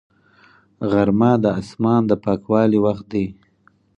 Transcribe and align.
غرمه 0.91 1.31
د 1.43 1.45
اسمان 1.61 2.01
د 2.09 2.11
پاکوالي 2.23 2.79
وخت 2.85 3.05
دی 3.13 3.25